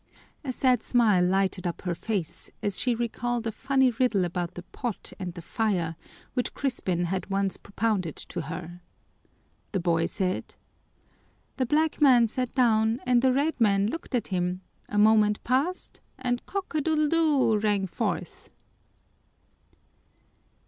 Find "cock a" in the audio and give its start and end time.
16.47-16.81